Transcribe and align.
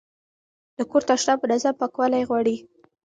د 0.77 0.79
کور 0.89 1.03
تشناب 1.09 1.39
منظم 1.43 1.73
پاکوالی 1.81 2.27
غواړي. 2.29 2.55